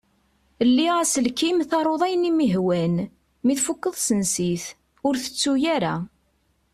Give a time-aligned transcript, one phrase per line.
[0.67, 2.95] Lli aselkim taruḍ ayen i m-ihwan.
[3.45, 4.65] Mi tfukeḍ sens-it.
[5.07, 5.95] Ur tettu ara!